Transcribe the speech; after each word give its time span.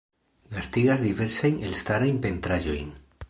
Gastigas 0.53 1.03
diversajn 1.07 1.61
elstarajn 1.69 2.19
pentraĵojn. 2.27 2.91